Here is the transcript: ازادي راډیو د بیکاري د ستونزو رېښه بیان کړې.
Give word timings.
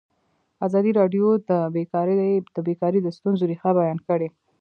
ازادي 0.67 0.91
راډیو 0.99 1.27
د 1.49 2.61
بیکاري 2.67 2.99
د 3.03 3.07
ستونزو 3.17 3.43
رېښه 3.51 3.71
بیان 3.79 3.99
کړې. 4.07 4.27